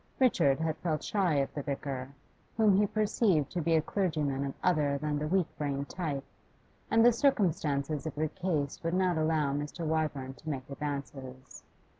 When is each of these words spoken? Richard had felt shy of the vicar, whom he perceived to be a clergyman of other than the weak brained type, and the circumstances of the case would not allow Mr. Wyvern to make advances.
Richard 0.17 0.59
had 0.59 0.77
felt 0.77 1.03
shy 1.03 1.35
of 1.35 1.53
the 1.53 1.61
vicar, 1.61 2.09
whom 2.57 2.75
he 2.75 2.87
perceived 2.87 3.51
to 3.51 3.61
be 3.61 3.75
a 3.75 3.83
clergyman 3.83 4.43
of 4.45 4.55
other 4.63 4.97
than 4.97 5.19
the 5.19 5.27
weak 5.27 5.45
brained 5.59 5.89
type, 5.89 6.23
and 6.89 7.05
the 7.05 7.13
circumstances 7.13 8.07
of 8.07 8.15
the 8.15 8.29
case 8.29 8.81
would 8.83 8.95
not 8.95 9.15
allow 9.15 9.53
Mr. 9.53 9.85
Wyvern 9.85 10.33
to 10.33 10.49
make 10.49 10.67
advances. 10.71 11.61